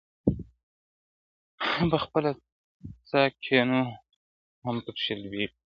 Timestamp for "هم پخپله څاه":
1.71-3.29